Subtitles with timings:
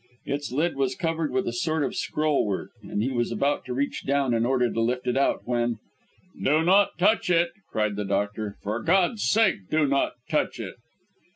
[0.25, 3.71] Its lid was covered with a sort of scroll work, and he was about to
[3.75, 5.77] reach down, in order to lift it out, when:
[6.41, 10.77] "Do not touch it!" cried the doctor "for God's sake, do not touch it!"